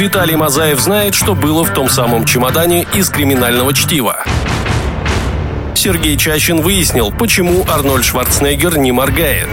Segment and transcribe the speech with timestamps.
[0.00, 4.24] Виталий Мазаев знает, что было в том самом чемодане из криминального чтива.
[5.74, 9.50] Сергей Чащин выяснил, почему Арнольд Шварценеггер не моргает.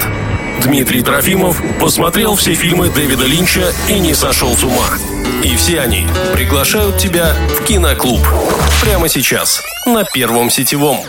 [0.64, 4.88] Дмитрий Трофимов посмотрел все фильмы Дэвида Линча и не сошел с ума.
[5.44, 8.26] И все они приглашают тебя в киноклуб.
[8.82, 11.00] Прямо сейчас, на Первом сетевом.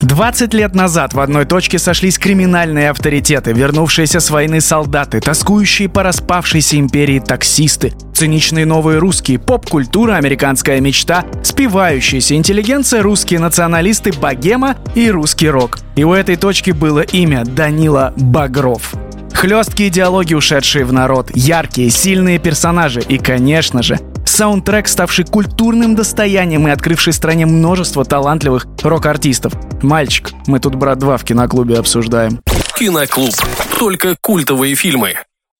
[0.00, 6.04] 20 лет назад в одной точке сошлись криминальные авторитеты, вернувшиеся с войны солдаты, тоскующие по
[6.04, 15.10] распавшейся империи таксисты, циничные новые русские, поп-культура, американская мечта, спивающаяся интеллигенция, русские националисты, богема и
[15.10, 15.80] русский рок.
[15.96, 18.94] И у этой точки было имя Данила Багров.
[19.32, 23.98] Хлесткие диалоги, ушедшие в народ, яркие, сильные персонажи и, конечно же,
[24.38, 29.52] саундтрек, ставший культурным достоянием и открывший стране множество талантливых рок-артистов.
[29.82, 32.40] Мальчик, мы тут «Брат 2» в киноклубе обсуждаем.
[32.78, 33.34] Киноклуб.
[33.80, 35.14] Только культовые фильмы.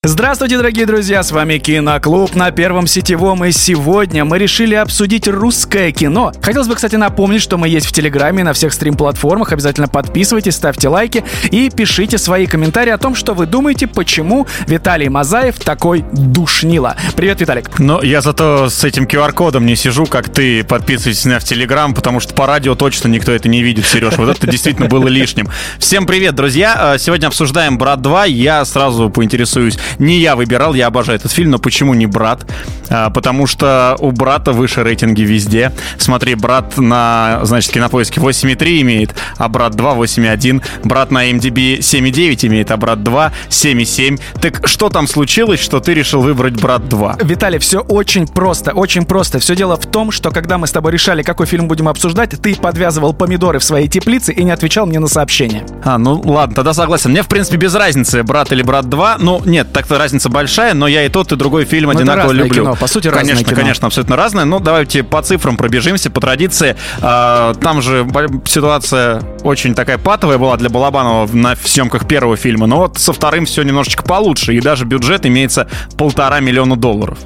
[0.04, 5.90] Здравствуйте, дорогие друзья, с вами Киноклуб на Первом Сетевом, и сегодня мы решили обсудить русское
[5.90, 6.32] кино.
[6.40, 10.86] Хотелось бы, кстати, напомнить, что мы есть в Телеграме на всех стрим-платформах, обязательно подписывайтесь, ставьте
[10.86, 16.94] лайки и пишите свои комментарии о том, что вы думаете, почему Виталий Мазаев такой душнило.
[17.16, 17.80] Привет, Виталик.
[17.80, 22.20] Но я зато с этим QR-кодом не сижу, как ты, подписывайтесь на в Телеграм, потому
[22.20, 24.16] что по радио точно никто это не видит, Сереж.
[24.16, 25.48] Вот это действительно было лишним.
[25.80, 26.76] Всем привет, друзья.
[26.78, 28.28] А, сегодня обсуждаем «Брат 2».
[28.28, 32.46] Я сразу поинтересуюсь, не я выбирал, я обожаю этот фильм, но почему не брат?
[32.90, 35.72] А, потому что у брата выше рейтинги везде.
[35.98, 40.62] Смотри, брат на, значит, кинопоиске 8,3 имеет, а брат 2 8,1.
[40.84, 44.20] Брат на MDB 7,9 имеет, а брат 2 7,7.
[44.40, 47.18] Так что там случилось, что ты решил выбрать брат 2?
[47.22, 49.38] Виталий, все очень просто, очень просто.
[49.38, 52.54] Все дело в том, что когда мы с тобой решали, какой фильм будем обсуждать, ты
[52.54, 55.64] подвязывал помидоры в своей теплице и не отвечал мне на сообщение.
[55.84, 57.10] А, ну ладно, тогда согласен.
[57.10, 59.16] Мне, в принципе, без разницы, брат или брат 2.
[59.18, 62.32] Ну, нет, так-то разница большая, но я и тот, и другой фильм Ну, это одинаково
[62.32, 62.54] люблю.
[62.54, 63.56] кино, по сути, Конечно, кино.
[63.56, 64.44] конечно, абсолютно разное.
[64.44, 66.76] Ну, давайте по цифрам пробежимся, по традиции.
[67.00, 68.06] А, Там же
[68.44, 73.44] ситуация очень такая патовая была для Балабанова на съемках первого фильма, но вот со вторым
[73.46, 77.18] все немножечко получше, и даже бюджет имеется полтора миллиона долларов.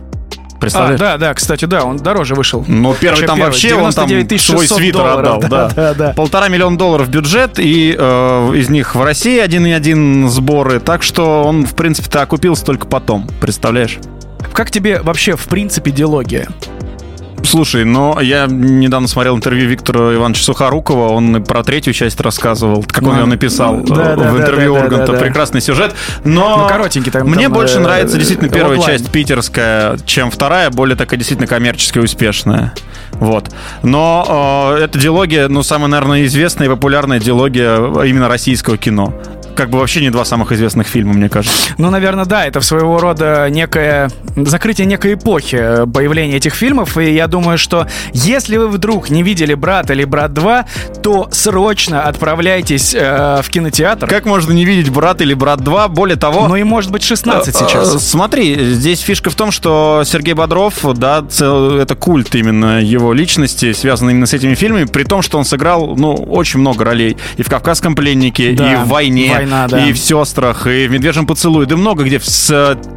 [0.62, 1.00] А, Представляешь?
[1.00, 2.64] да, да, кстати, да, он дороже вышел.
[2.66, 3.50] Ну, первый там первый?
[3.50, 5.72] вообще, он там 99 свой 600 свитер долларов, отдал, да, да.
[5.76, 6.12] да, да.
[6.14, 11.66] Полтора миллиона долларов бюджет, и э, из них в России 1,1 сборы, так что он,
[11.66, 13.98] в принципе-то, окупился только потом, представляешь?
[14.52, 16.48] Как тебе вообще, в принципе, диалогия?
[17.44, 23.02] Слушай, но я недавно смотрел интервью Виктора Ивановича Сухорукова, он про третью часть рассказывал, как
[23.02, 25.12] он ее написал да, э, да, в интервью да, Урганта.
[25.14, 25.94] Прекрасный сюжет,
[26.24, 26.58] но...
[26.58, 30.96] Ну, коротенький там, Мне там, больше э, нравится действительно первая часть питерская, чем вторая, более
[30.96, 32.72] такая действительно коммерческая и успешная.
[33.12, 33.50] Вот.
[33.82, 39.14] Но э, эта диалогия, ну, самая, наверное, известная и популярная диалогия именно российского кино.
[39.54, 41.74] Как бы вообще не два самых известных фильма, мне кажется.
[41.76, 46.96] Ну, наверное, да, это своего рода некое закрытие некой эпохи э, появления этих фильмов.
[46.96, 50.64] И я думаю, что если вы вдруг не видели «Брат» или «Брат 2»,
[51.02, 54.06] то срочно отправляйтесь э, в кинотеатр.
[54.06, 55.88] Как можно не видеть «Брат» или «Брат 2»?
[55.88, 56.46] Более того...
[56.46, 57.94] Ну и может быть 16 Э, сейчас.
[57.94, 63.72] э, Смотри, здесь фишка в том, что Сергей Бодров, да, это культ именно его личности,
[63.72, 67.16] связанный именно с этими фильмами, при том, что он сыграл, ну, очень много ролей.
[67.38, 69.86] И в «Кавказском пленнике», Да, и в «Войне», «Война», да.
[69.86, 72.26] и в «Сестрах», и в «Медвежьем поцелуе», да много где, в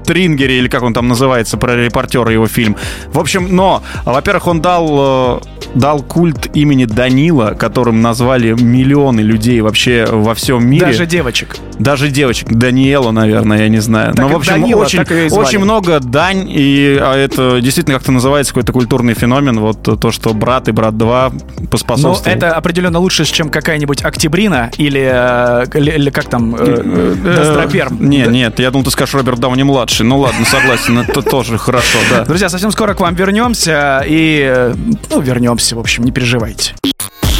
[0.06, 2.76] «Стрингере», или как он там называется, про репортера его фильм.
[3.08, 5.40] В общем, но, во-первых, он дал, э,
[5.74, 10.86] дал культ имени Данила, которым назвали миллионы людей вообще во всем мире.
[10.86, 11.58] Даже девочек.
[11.80, 12.50] Даже девочек.
[12.50, 14.14] Даниэла, наверное, я не знаю.
[14.14, 15.00] Так Но, в общем, Данила, очень,
[15.32, 19.60] очень много дань, и а это действительно как-то называется какой-то культурный феномен.
[19.60, 22.38] Вот то, что брат и брат 2 Ну, поспособствовал.
[22.38, 27.98] это определенно лучше, чем какая-нибудь Октябрина или, э, или, как там, э, Достроперм.
[28.08, 29.64] Нет, нет, я думал, ты скажешь Роберт Дауни
[29.96, 30.06] младший.
[30.06, 32.26] Ну ладно, согласен, это тоже хорошо, да.
[32.26, 34.74] Друзья, совсем скоро к вам вернемся и,
[35.10, 36.76] ну, вернемся, в общем, не переживайте.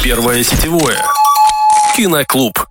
[0.02, 0.98] Первое сетевое.
[1.96, 2.66] Киноклуб.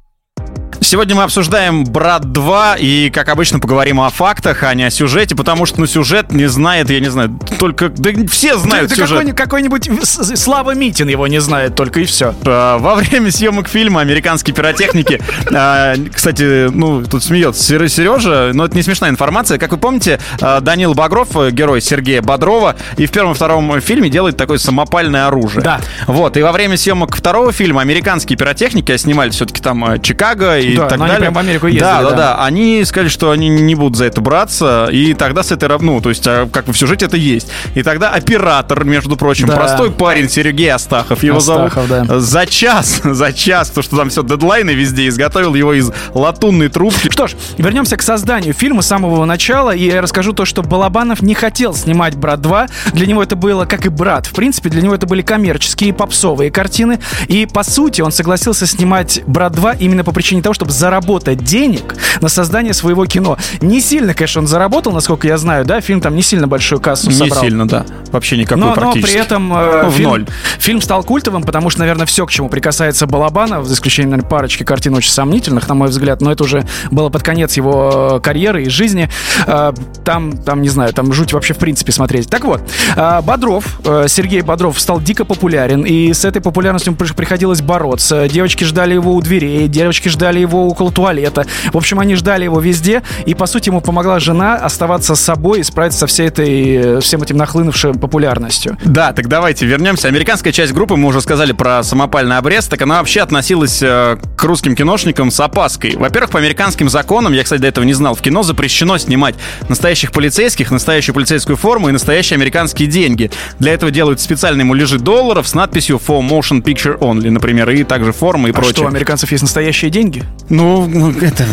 [0.82, 5.36] Сегодня мы обсуждаем «Брат 2» и, как обычно, поговорим о фактах, а не о сюжете,
[5.36, 7.90] потому что, ну, сюжет не знает, я не знаю, только...
[7.90, 9.10] Да все знают Да сюжет.
[9.36, 12.36] какой-нибудь, какой-нибудь с- Слава Митин его не знает, только и все.
[12.46, 15.22] А, Во время съемок фильма американские пиротехники,
[15.52, 19.58] а, кстати, ну, тут смеется Сер- Сережа, но это не смешная информация.
[19.58, 23.82] Как вы помните, а, Данил Багров, э, герой Сергея Бодрова, и в первом и втором
[23.82, 25.64] фильме делает такое самопальное оружие.
[25.64, 25.80] Да.
[26.08, 30.60] Вот, и во время съемок второго фильма американские пиротехники, а снимали все-таки там э, Чикаго
[30.66, 31.16] и да, так далее.
[31.16, 32.16] они прям в Америку ездили, да, да, да.
[32.16, 32.46] да.
[32.46, 36.10] Они сказали, что они не будут за это браться, и тогда с этой равну, то
[36.10, 37.48] есть а, как бы в сюжете это есть.
[37.74, 39.56] И тогда оператор, между прочим, Да.
[39.56, 42.20] простой парень Сергей Астахов, его Астахов, зовут, да.
[42.20, 47.10] за час, за час, то что там все дедлайны везде, изготовил его из латунной трубки.
[47.10, 51.22] Что ж, вернемся к созданию фильма с самого начала, и я расскажу то, что Балабанов
[51.22, 52.70] не хотел снимать «Брат 2».
[52.94, 54.26] Для него это было, как и «Брат».
[54.26, 57.00] В принципе, для него это были коммерческие, попсовые картины.
[57.28, 61.96] И, по сути, он согласился снимать «Брат 2» именно по причине того, чтобы заработать денег
[62.22, 63.38] на создание своего кино.
[63.62, 65.82] Не сильно, конечно, он заработал, насколько я знаю, да?
[65.82, 67.44] Фильм там не сильно большую кассу Не собрал.
[67.44, 67.86] сильно, да.
[68.12, 69.12] Вообще никакой Но, но практически.
[69.14, 70.26] при этом э, Ну, в фильм, ноль.
[70.60, 74.64] фильм стал культовым, потому что, наверное, все, к чему прикасается Балабанов, за исключением, наверное, парочки
[74.64, 78.64] картин очень сомнительных, на мой взгляд, но это уже было под конец его э, карьеры
[78.64, 79.10] и жизни.
[79.48, 79.74] Э,
[80.06, 82.30] Там, там, не знаю, там жуть вообще в принципе смотреть.
[82.30, 82.62] Так вот,
[82.96, 88.28] э, Бодров, э, Сергей Бодров стал дико популярен, и с этой популярностью при- приходилось бороться.
[88.30, 91.46] Девочки ждали его у дверей, девочки ждали его около туалета.
[91.72, 95.64] В общем, они ждали его везде, и, по сути, ему помогла жена оставаться собой и
[95.64, 98.78] справиться со всей этой, э, всем этим нахлынувшей популярностью.
[98.86, 100.08] Да, так давайте вернемся.
[100.08, 104.44] Американская часть группы, мы уже сказали про самопальный обрез, так она вообще относилась э, к
[104.44, 105.96] русским киношникам с опаской.
[105.96, 109.36] Во-первых, по американским законам, я, кстати, до этого не знал, в кино запрещено снимать
[109.70, 113.32] настоящих полицейских, настоящую полицейскую форму и настоящие американские деньги.
[113.60, 118.12] Для этого делают специальные муляжи долларов с надписью For Motion Picture Only, например, и также
[118.12, 118.74] формы и А прочее.
[118.74, 120.24] что, у американцев есть настоящие деньги?
[120.50, 121.44] Ну, ну, это,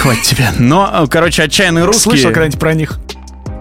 [0.00, 0.48] хватит тебе.
[0.58, 2.02] Но, короче, отчаянные русские...
[2.12, 2.98] Слышал когда-нибудь про них?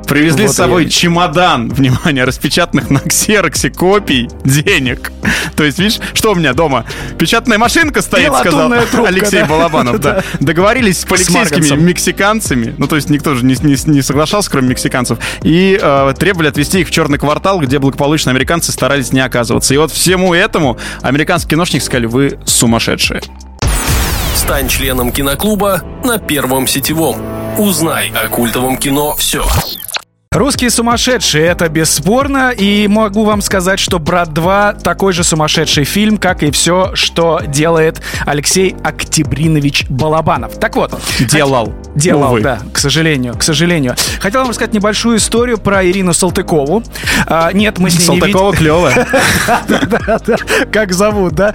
[0.07, 5.09] Привезли Вот с собой я- чемодан, внимание, распечатанных на ксероксе копий денег.
[5.55, 6.83] То есть, видишь, что у меня дома?
[7.17, 9.45] Печатная машинка стоит, И сказал трубка, Алексей да.
[9.45, 9.99] Балабанов.
[10.01, 10.21] Да.
[10.41, 11.85] Договорились с полицейскими марганцем.
[11.85, 16.49] мексиканцами, ну то есть никто же не, не- не соглашался, кроме мексиканцев, и э, требовали
[16.49, 19.73] отвезти их в черный квартал, где благополучно американцы старались не оказываться.
[19.73, 23.21] И вот всему этому американские киношники сказали, вы сумасшедшие.
[24.41, 27.15] Стань членом киноклуба на Первом сетевом.
[27.59, 29.45] Узнай о культовом кино все.
[30.31, 36.17] Русские сумасшедшие, это бесспорно, и могу вам сказать, что «Брат 2» такой же сумасшедший фильм,
[36.17, 40.57] как и все, что делает Алексей Октябринович Балабанов.
[40.57, 40.99] Так вот.
[41.19, 41.71] Делал.
[41.95, 42.41] Делал, Увы.
[42.41, 43.95] да, к сожалению, к сожалению.
[44.19, 46.83] Хотел вам рассказать небольшую историю про Ирину Салтыкову.
[47.27, 48.31] А, нет, мы с ней не видели.
[48.31, 49.07] Салтыкова клевая.
[49.67, 50.37] Да-да,
[50.71, 51.53] как зовут, да?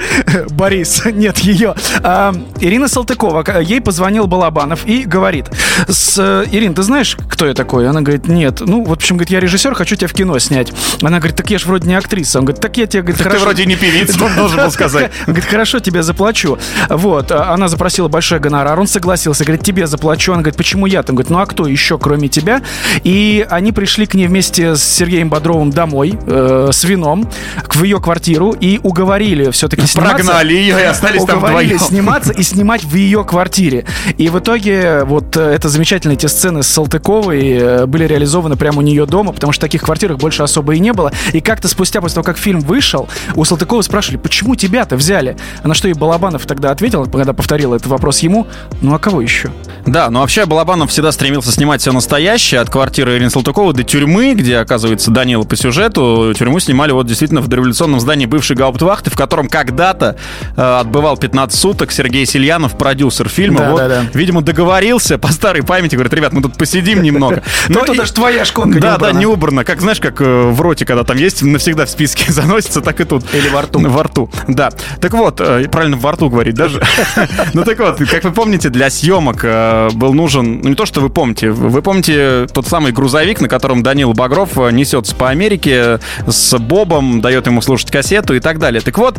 [0.50, 1.75] Борис, нет, ее.
[2.03, 5.47] А, Ирина Салтыкова, ей позвонил Балабанов и говорит,
[5.88, 7.89] Ирин, ты знаешь, кто я такой?
[7.89, 8.61] Она говорит, нет.
[8.61, 10.73] Ну, вот, в общем, говорит, я режиссер, хочу тебя в кино снять.
[11.03, 12.39] Она говорит, так я же вроде не актриса.
[12.39, 15.12] Он говорит, так я тебе, говорит, Ты вроде не певица, он должен был сказать.
[15.27, 16.59] Говорит, хорошо, тебе заплачу.
[16.89, 20.25] Вот, а она запросила большой гонорар, он согласился, говорит, тебе заплачу.
[20.32, 21.02] Она говорит, почему я?
[21.02, 22.62] Там говорит, ну а кто еще, кроме тебя?
[23.05, 27.28] И они пришли к ней вместе с Сергеем Бодровым домой э, с вином
[27.67, 30.17] к- в ее квартиру и уговорили все-таки сниматься.
[30.17, 31.78] Прогнали ее и остались там вдвоем.
[31.78, 33.84] сниматься и снимать в ее квартире.
[34.19, 38.79] И в итоге вот э, это замечательные эти сцены с Салтыковой э, были реализованы прямо
[38.79, 41.12] у нее дома, потому что таких квартир их больше особо и не было.
[41.32, 45.37] И как-то спустя, после того, как фильм вышел, у Салтыковой спрашивали, почему тебя-то взяли?
[45.64, 48.46] На что и Балабанов тогда ответил, когда повторил этот вопрос ему,
[48.81, 49.50] ну а кого еще?
[49.87, 54.33] Да, но вообще Балабанов всегда стремился снимать все настоящее, от квартиры Ирины Салтыковой до тюрьмы,
[54.33, 56.33] где, оказывается, Данила по сюжету.
[56.35, 60.17] Тюрьму снимали вот действительно в дореволюционном здании бывшей гауптвахты, в котором когда-то
[60.57, 63.59] э, отбывал 15 суток Сергей Сильянов, продюсер фильма.
[63.59, 64.05] Да, вот, да, да.
[64.15, 67.43] видимо, договорился по старой памяти, говорит, ребят, мы тут посидим немного.
[67.69, 69.19] Ну, Ну, это даже твоя шконка Да, да, убрана.
[69.19, 69.65] не убрано.
[69.65, 73.05] Как, знаешь, как э, в роте, когда там есть, навсегда в списке заносится, так и
[73.05, 73.25] тут.
[73.35, 73.81] Или во рту.
[73.81, 74.71] Во рту, да.
[74.99, 76.83] Так вот, э, правильно, во рту говорить даже.
[77.53, 81.00] Ну так вот, как вы помните, для съемок э, был нужен, ну не то, что
[81.00, 85.98] вы помните, вы помните тот самый грузовик, на котором Данил Багров э, несется по Америке
[86.29, 88.81] с Бобом, дает ему слушать кассету и так далее.
[88.81, 89.19] Так вот,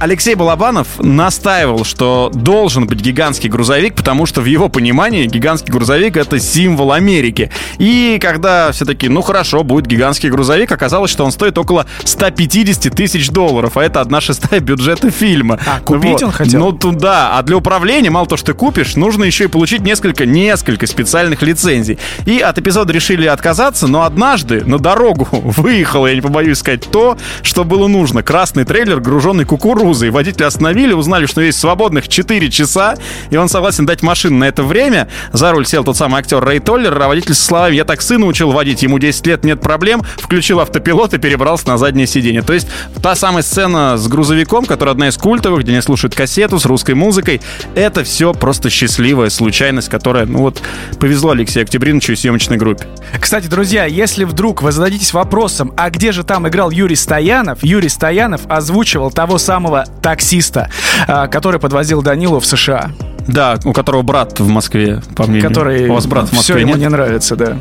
[0.00, 6.16] Алексей Балабанов настаивал, что должен быть гигантский грузовик, потому что в его понимании гигантский грузовик—
[6.18, 7.50] это символ Америки.
[7.78, 12.94] И когда все таки ну хорошо, будет гигантский грузовик, оказалось, что он стоит около 150
[12.94, 15.58] тысяч долларов, а это одна шестая бюджета фильма.
[15.66, 16.60] А, купить он хотел?
[16.60, 17.36] Ну туда.
[17.36, 21.42] А для управления, мало то, что ты купишь, нужно еще и получить несколько, несколько специальных
[21.42, 21.98] лицензий.
[22.24, 27.18] И от эпизода решили отказаться, но однажды на дорогу выехало, я не побоюсь сказать, то,
[27.42, 28.22] что было нужно.
[28.22, 29.87] Красный трейлер, груженный кукурузой.
[29.94, 32.96] Водители остановили, узнали, что есть свободных 4 часа,
[33.30, 35.08] и он согласен дать машину на это время.
[35.32, 38.26] За руль сел тот самый актер Рэй Толлер, а водитель со словами «Я так сына
[38.26, 42.42] учил водить, ему 10 лет, нет проблем», включил автопилот и перебрался на заднее сиденье.
[42.42, 42.68] То есть
[43.02, 46.94] та самая сцена с грузовиком, которая одна из культовых, где они слушают кассету с русской
[46.94, 47.40] музыкой,
[47.74, 50.60] это все просто счастливая случайность, которая, ну вот,
[50.98, 52.86] повезло Алексею Октябриновичу и съемочной группе.
[53.20, 57.88] Кстати, друзья, если вдруг вы зададитесь вопросом, а где же там играл Юрий Стоянов, Юрий
[57.88, 60.70] Стоянов озвучивал того самого таксиста,
[61.06, 62.90] а, который подвозил Данилу в США.
[63.26, 65.48] Да, у которого брат в Москве, по мнению.
[65.48, 66.80] Который У вас брат в Москве все ему нет?
[66.80, 67.58] не нравится, да.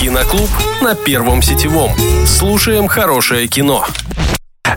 [0.00, 0.48] Киноклуб
[0.82, 1.90] на Первом сетевом.
[2.26, 3.84] Слушаем хорошее кино.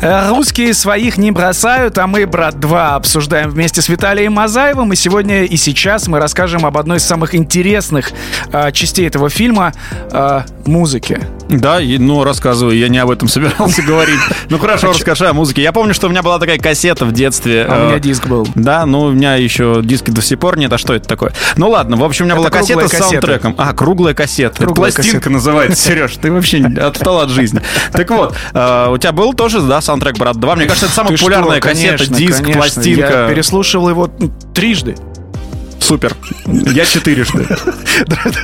[0.02, 4.94] Э, Русские своих не бросают, а мы, брат 2, обсуждаем вместе с Виталием Мазаевым.
[4.94, 8.12] И сегодня и сейчас мы расскажем об одной из самых интересных
[8.52, 9.74] э, частей этого фильма
[10.12, 11.22] э, музыке.
[11.50, 14.20] Да, и- ну рассказывай, я не об этом собирался говорить.
[14.50, 15.62] Ну хорошо, расскажи о музыке.
[15.62, 17.66] Я помню, что у меня была такая кассета в детстве.
[17.68, 18.48] А у меня э, диск был.
[18.56, 21.32] Да, ну у меня еще диски до сих пор нет, а что это такое?
[21.56, 23.56] Ну ладно, в общем, у меня была кассета с саундтреком.
[23.58, 24.68] А, круглая кассета.
[24.68, 26.18] Пластинка называется, Сереж.
[26.18, 27.62] Ты вообще отстал от жизни.
[27.92, 30.56] Так вот, э, у тебя был тоже, да, саундтрек «Брат 2»?
[30.56, 32.62] Мне кажется, это самая Ты популярная что, кассета, конечно, диск, конечно.
[32.62, 33.02] пластинка.
[33.02, 34.10] Я переслушивал его
[34.54, 34.96] трижды.
[35.88, 36.18] Супер.
[36.46, 37.48] Я четырежды.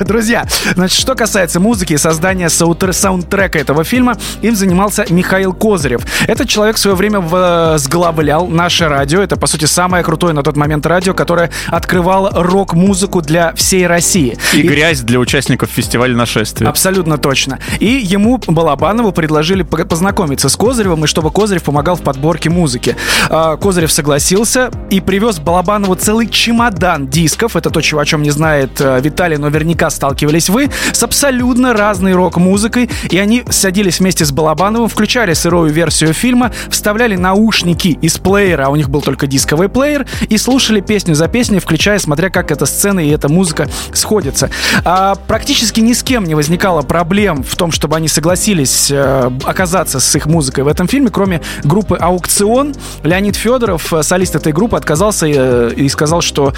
[0.00, 6.00] Друзья, значит, что касается музыки и создания саундтрека этого фильма, им занимался Михаил Козырев.
[6.26, 9.20] Этот человек в свое время возглавлял наше радио.
[9.20, 14.38] Это, по сути, самое крутое на тот момент радио, которое открывало рок-музыку для всей России.
[14.54, 16.66] И грязь для участников фестиваля нашествия.
[16.66, 17.58] Абсолютно точно.
[17.78, 22.96] И ему, Балабанову, предложили по- познакомиться с Козыревым, и чтобы Козырев помогал в подборке музыки.
[23.28, 27.33] А, Козырев согласился и привез Балабанову целый чемодан дисков.
[27.42, 31.72] Это то, чего, о чем не знает э, Виталий, но наверняка сталкивались вы, с абсолютно
[31.72, 32.88] разной рок-музыкой.
[33.10, 38.68] И они садились вместе с Балабановым, включали сырую версию фильма, вставляли наушники из плеера, а
[38.70, 42.66] у них был только дисковый плеер, и слушали песню за песней, включая, смотря как эта
[42.66, 44.50] сцена и эта музыка сходятся.
[44.84, 50.00] А, практически ни с кем не возникало проблем в том, чтобы они согласились э, оказаться
[50.00, 52.74] с их музыкой в этом фильме, кроме группы «Аукцион».
[53.02, 56.52] Леонид Федоров, э, солист этой группы, отказался и сказал, что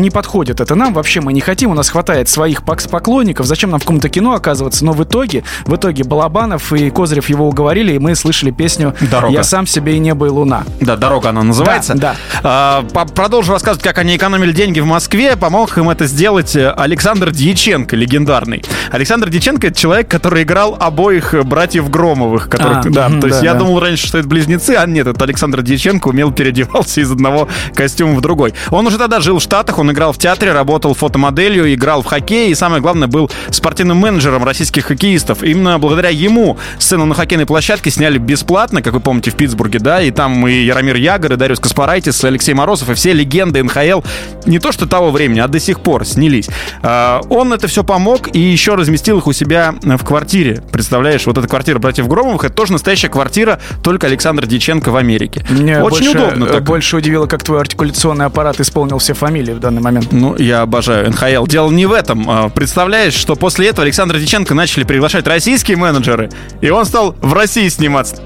[0.00, 3.80] не подходит это нам, вообще мы не хотим, у нас хватает своих поклонников, зачем нам
[3.80, 7.98] в каком-то кино оказываться, но в итоге, в итоге Балабанов и Козырев его уговорили, и
[7.98, 9.32] мы слышали песню «Дорога».
[9.32, 10.64] «Я сам себе и небо и луна».
[10.80, 11.94] Да, дорога она называется.
[11.94, 15.36] Да, А, по- продолжу рассказывать, как они экономили деньги в Москве.
[15.36, 18.62] Помог им это сделать э, Александр Дьяченко, легендарный.
[18.90, 22.48] Александр Дьяченко— это человек, который играл обоих братьев Громовых.
[22.48, 23.60] Которых, А, да, мгм, то есть да, я да.
[23.60, 28.14] думал раньше, что это близнецы, а нет, это Александр Дьяченко умел переодевался из одного костюма
[28.14, 28.54] в другой.
[28.70, 32.50] Он уже тогда жил в Штатах, он играл в театре, работал фотомоделью, играл в хоккей
[32.50, 35.42] и, самое главное, был спортивным менеджером российских хоккеистов.
[35.42, 40.02] Именно благодаря ему сцену на хоккейной площадке сняли бесплатно, как вы помните, в Питтсбурге, да,
[40.02, 44.02] и там и Яромир Ягор, и Дариус Каспарайтис, и Алексей Морозов, и все легенды НХЛ,
[44.46, 46.48] не то что того времени, а до сих пор снялись.
[46.82, 50.62] А, Он это все помог и еще разместил их у себя в квартире.
[50.72, 55.44] Представляешь, вот эта квартира братьев Громовых, это тоже настоящая квартира, только Александр Дьяченко в Америке.
[55.50, 56.64] Мне Очень больше, удобно э, так.
[56.64, 60.12] Больше удивило, как твой артикуляционный аппарат исполнил все фамилии в данный момент.
[60.12, 61.46] Ну, я обожаю НХЛ.
[61.46, 62.28] Дело не в этом.
[62.28, 66.30] А, Представляешь, что после этого Александра Дьяченко начали приглашать российские менеджеры,
[66.60, 68.22] и он стал в России сниматься.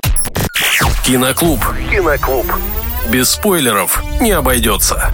[1.05, 1.61] Киноклуб.
[1.91, 2.47] Киноклуб.
[3.11, 5.11] Без спойлеров не обойдется.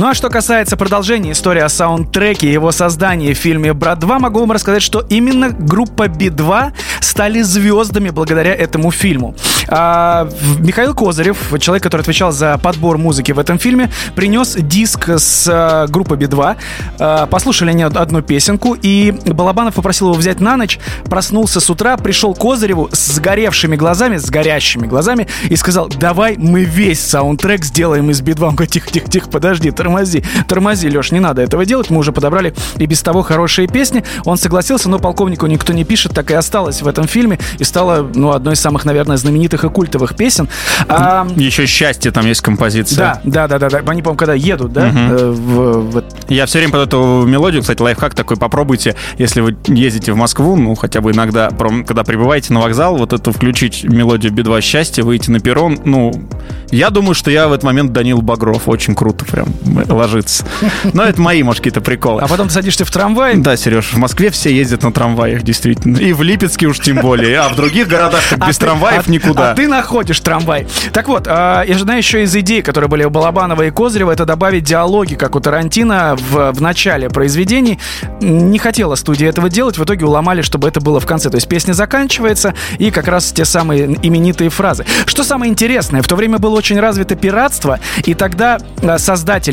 [0.00, 4.18] Ну а что касается продолжения истории о саундтреке и его создании в фильме «Брат 2»,
[4.18, 9.34] могу вам рассказать, что именно группа Би-2 стали звездами благодаря этому фильму.
[9.68, 10.26] А,
[10.58, 15.86] Михаил Козырев, человек, который отвечал за подбор музыки в этом фильме, принес диск с а,
[15.86, 16.56] группы Би-2.
[16.98, 20.78] А, послушали они од- одну песенку, и Балабанов попросил его взять на ночь,
[21.10, 26.38] проснулся с утра, пришел к Козыреву с сгоревшими глазами, с горящими глазами, и сказал, давай
[26.38, 28.42] мы весь саундтрек сделаем из Би-2.
[28.46, 29.89] Он говорит, тихо, тихо, тихо, подожди, тормози,
[30.48, 34.04] тормози, Леш, не надо этого делать, мы уже подобрали и без того хорошие песни.
[34.24, 38.08] Он согласился, но полковнику никто не пишет, так и осталось в этом фильме, и стала,
[38.14, 40.48] ну, одной из самых, наверное, знаменитых и культовых песен.
[40.88, 43.20] А, Еще счастье там есть композиция.
[43.24, 43.90] да, да, да, да, да.
[43.90, 47.80] Они, по-моему, когда едут, да, э, в- в- Я все время под эту мелодию, кстати,
[47.82, 51.50] лайфхак такой, попробуйте, если вы ездите в Москву, ну, хотя бы иногда,
[51.86, 56.12] когда прибываете на вокзал, вот эту включить мелодию «Би-2 счастье», выйти на перрон, ну,
[56.70, 59.48] я думаю, что я в этот момент Данил Багров, очень круто прям
[59.88, 60.44] ложится.
[60.92, 62.22] Но это мои, может, какие-то приколы.
[62.22, 65.98] А потом ты садишься в трамвай, Да, Сереж, в Москве все ездят на трамваях, действительно.
[65.98, 67.38] И в Липецке уж тем более.
[67.40, 69.50] А в других городах так без ты- трамваев а- никуда.
[69.52, 70.66] А ты находишь трамвай.
[70.92, 74.10] Так вот, а, я же знаю еще из идей, которые были у Балабанова и Козырева,
[74.10, 77.78] это добавить диалоги, как у Тарантино в, в начале произведений.
[78.20, 81.30] Не хотела студия этого делать, в итоге уломали, чтобы это было в конце.
[81.30, 84.84] То есть песня заканчивается, и как раз те самые именитые фразы.
[85.06, 88.98] Что самое интересное, в то время было очень развито пиратство, и тогда а,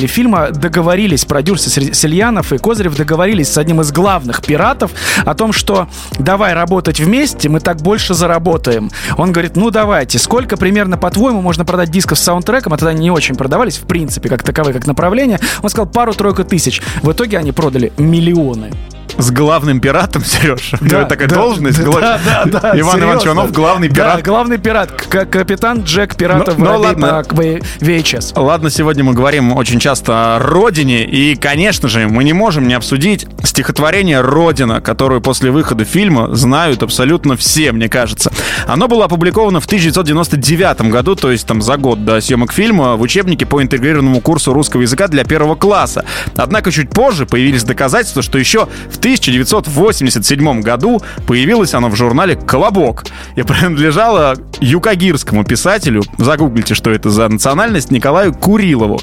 [0.07, 4.91] создатели фильма договорились, продюсер Сер- Сельянов и Козырев договорились с одним из главных пиратов
[5.25, 5.87] о том, что
[6.19, 8.89] давай работать вместе, мы так больше заработаем.
[9.17, 13.11] Он говорит, ну давайте, сколько примерно, по-твоему, можно продать дисков с саундтреком, а тогда не
[13.11, 15.39] очень продавались, в принципе, как таковые, как направление.
[15.61, 16.81] Он сказал, пару-тройку тысяч.
[17.03, 18.71] В итоге они продали миллионы.
[19.17, 20.71] С главным пиратом, Сереж.
[20.81, 21.79] Да, такая да, должность.
[21.79, 22.99] да, гла- да, да, да, Иван серьезно.
[23.05, 24.23] Иванович Иванов, главный Да, пират.
[24.23, 24.91] главный пират.
[24.91, 27.23] К- капитан Джек пиратов Ну, ну, воробей ладно.
[27.27, 28.39] по V- VHS.
[28.39, 32.73] Ладно, сегодня мы говорим очень часто о родине, и, конечно же, мы не можем не
[32.73, 38.31] обсудить стихотворение «Родина», которое после выхода фильма знают абсолютно все, мне кажется.
[38.67, 43.01] Оно было опубликовано в 1999 году, то есть там за год до съемок фильма, в
[43.01, 46.05] учебнике по интегрированному курсу русского языка для первого класса.
[46.35, 53.05] Однако чуть позже появились доказательства, что еще в 1987 году появилось оно в журнале «Колобок»
[53.37, 58.99] и принадлежало юкагирскому писателю, загуглите, что это за национальность, Николаю Курилову.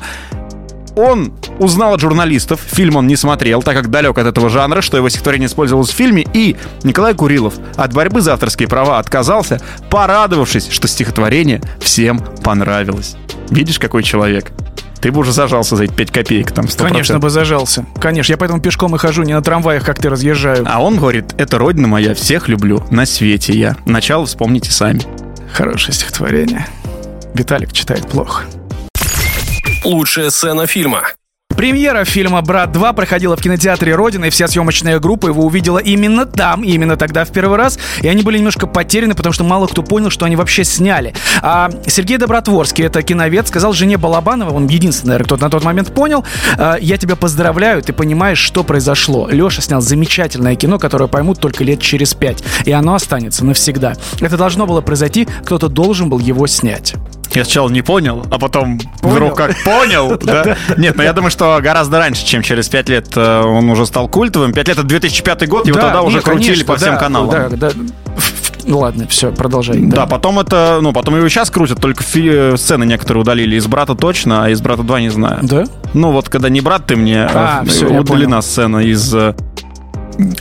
[0.94, 4.98] Он узнал от журналистов, фильм он не смотрел, так как далек от этого жанра, что
[4.98, 9.58] его стихотворение использовалось в фильме, и Николай Курилов от борьбы за авторские права отказался,
[9.90, 13.16] порадовавшись, что стихотворение всем понравилось.
[13.50, 14.52] Видишь, какой человек?
[15.04, 16.88] Ты бы уже зажался за эти 5 копеек там 100%.
[16.88, 17.84] Конечно бы зажался.
[18.00, 20.64] Конечно, я поэтому пешком и хожу, не на трамваях, как ты разъезжаю.
[20.66, 23.76] А он говорит, это родина моя, всех люблю, на свете я.
[23.84, 25.02] Начало вспомните сами.
[25.52, 26.66] Хорошее стихотворение.
[27.34, 28.44] Виталик читает плохо.
[29.84, 31.02] Лучшая сцена фильма.
[31.56, 36.26] Премьера фильма «Брат 2» проходила в кинотеатре «Родина», и вся съемочная группа его увидела именно
[36.26, 37.78] там, именно тогда в первый раз.
[38.02, 41.14] И они были немножко потеряны, потому что мало кто понял, что они вообще сняли.
[41.42, 46.24] А Сергей Добротворский, это киновед, сказал жене Балабанова, он единственный, кто на тот момент понял,
[46.58, 49.28] «А, «Я тебя поздравляю, ты понимаешь, что произошло».
[49.30, 53.94] Леша снял замечательное кино, которое поймут только лет через пять, и оно останется навсегда.
[54.20, 56.94] Это должно было произойти, кто-то должен был его снять.
[57.34, 59.14] Я сначала не понял, а потом Понял.
[59.14, 60.16] вдруг как понял.
[60.22, 60.56] да?
[60.76, 64.08] Нет, но я думаю, что гораздо раньше, чем через 5 лет э, он уже стал
[64.08, 64.52] культовым.
[64.52, 67.30] 5 лет это 2005 год, его Да, тогда уже крутили по всем да, каналам.
[67.30, 67.70] Да, да.
[68.66, 69.78] Ну ладно, все, продолжай.
[69.78, 73.56] Да, потом это, ну, потом его сейчас крутят, только фи- э, сцены некоторые удалили.
[73.56, 75.40] Из брата точно, а из брата 2 не знаю.
[75.42, 75.64] Да?
[75.92, 79.34] Ну, вот когда не брат ты мне, А, а, всё, я удалена сцена из э,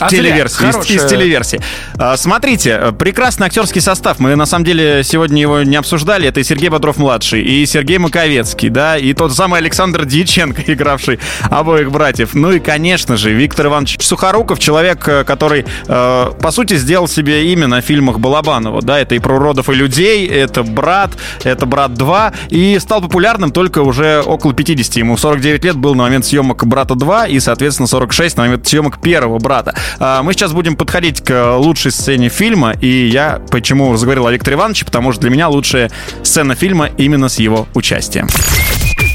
[0.00, 0.68] А телеверсии.
[0.68, 1.60] Из, из телеверсии.
[1.98, 4.18] А, Смотрите, прекрасный актерский состав.
[4.18, 6.28] Мы на самом деле сегодня его не обсуждали.
[6.28, 11.18] Это и Сергей Бодров-младший, и Сергей Маковецкий, да, и тот самый Александр Дьяченко, игравший
[11.50, 12.34] обоих братьев.
[12.34, 17.52] Ну и, конечно же, Виктор Иванович Сухоруков, человек, э, который, э, по сути, сделал себе
[17.52, 18.82] имя на фильмах Балабанова.
[18.82, 21.12] Да, это и про уродов и людей, это «Брат»,
[21.44, 24.96] это «Брат 2», и стал популярным только уже около 50.
[24.96, 29.00] Ему 49 лет был на момент съемок «Брата 2», и, соответственно, 46 на момент съемок
[29.00, 29.63] первого «Брата».
[29.98, 34.56] А, Мы сейчас будем подходить к лучшей сцене фильма, и я почему заговорил о Викторе
[34.56, 35.90] Ивановиче, потому что для меня лучшая
[36.22, 38.28] сцена фильма именно с его участием.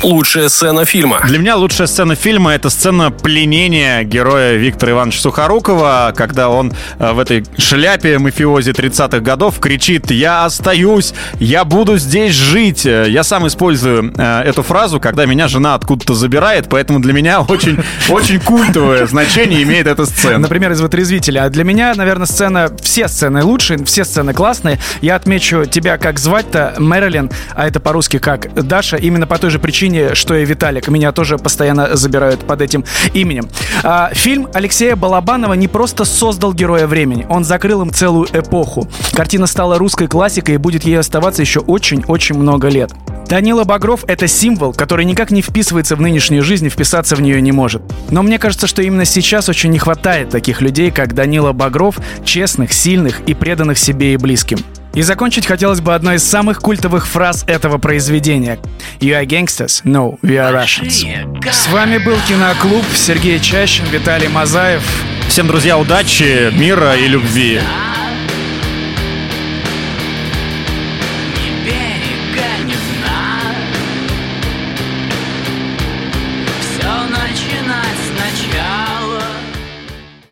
[0.02, 1.20] Лучшая сцена фильма.
[1.26, 7.12] Для меня лучшая сцена фильма— это сцена пленения героя Виктора Ивановича Сухорукова, когда он э,
[7.12, 11.14] в этой шляпе мафиози 30-х годов кричит «Я остаюсь!
[11.40, 16.14] Я буду здесь жить!» Э, Я сам использую э, эту фразу, когда меня жена откуда-то
[16.14, 20.38] забирает, поэтому для меня очень, очень культовое значение имеет эта сцена.
[20.38, 21.44] Например, из «Вытрезвителя».
[21.44, 22.72] А для меня, наверное, сцена...
[22.82, 24.80] Все сцены лучшие, все сцены классные.
[25.02, 29.60] Я отмечу тебя, как звать-то, Мэрилин, а это по-русски как Даша, именно по той же
[29.60, 30.88] причине, что и Виталик.
[30.88, 33.50] Меня тоже постоянно забирают под этим именем.
[33.84, 38.88] А, фильм Алексея Балабанова не просто создал героя времени, он закрыл им целую эпоху.
[39.14, 42.92] Картина стала русской классикой и будет ей оставаться еще очень-очень много лет.
[43.28, 47.40] Данила Багров— это символ, который никак не вписывается в нынешнюю жизнь и вписаться в нее
[47.42, 47.84] не может.
[48.10, 52.74] Но мне кажется, что именно сейчас очень не хватает таких людей, как Данила Багров, честных,
[52.74, 54.58] сильных и преданных себе и близким.
[54.94, 58.60] И закончить хотелось бы одной из самых культовых фраз этого произведения.
[59.00, 59.84] You are gangsters?
[59.84, 61.06] No, we are Russians.
[61.52, 64.84] С вами был Киноклуб, Сергей Чащин, Виталий Мазаев.
[65.28, 67.60] Всем, друзья, удачи, мира и любви.